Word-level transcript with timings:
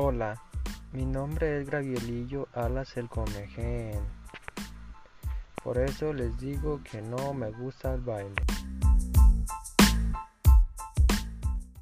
Hola, 0.00 0.40
mi 0.92 1.04
nombre 1.04 1.60
es 1.60 1.68
Gabrielillo 1.68 2.46
Alas 2.54 2.96
el 2.96 3.08
Comején. 3.08 3.98
Por 5.64 5.76
eso 5.78 6.12
les 6.12 6.38
digo 6.38 6.80
que 6.88 7.02
no 7.02 7.34
me 7.34 7.50
gusta 7.50 7.94
el 7.94 8.02
baile. 8.02 8.40